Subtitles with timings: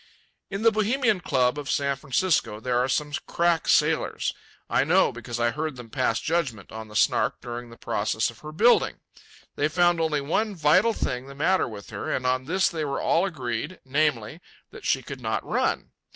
[0.49, 4.33] In the Bohemian Club of San Francisco there are some crack sailors.
[4.67, 8.39] I know, because I heard them pass judgment on the Snark during the process of
[8.39, 9.01] her building.
[9.55, 12.99] They found only one vital thing the matter with her, and on this they were
[12.99, 14.41] all agreed, namely,
[14.71, 15.91] that she could not run.